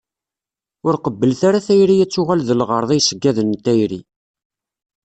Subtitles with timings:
[0.87, 3.99] Ur qebblet ara tayri ad tuɣal d lɣerḍ i yiṣeggaden n tayri.